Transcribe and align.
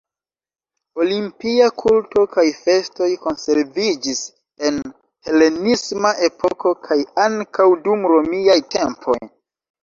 Olimpia 1.01 1.65
kulto 1.81 2.23
kaj 2.35 2.45
festoj 2.61 3.09
konserviĝis 3.25 4.23
en 4.71 4.79
helenisma 5.29 6.15
epoko 6.29 6.73
kaj 6.89 6.99
ankaŭ 7.27 7.69
dum 7.87 8.09
romiaj 8.15 8.59
tempoj. 8.79 9.21